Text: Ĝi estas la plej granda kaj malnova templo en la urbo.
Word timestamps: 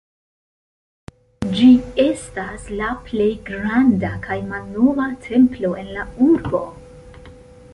Ĝi 1.59 1.67
estas 2.03 2.65
la 2.79 2.89
plej 3.09 3.27
granda 3.49 4.11
kaj 4.25 4.39
malnova 4.49 5.07
templo 5.27 5.75
en 5.83 5.93
la 5.99 6.07
urbo. 6.31 6.63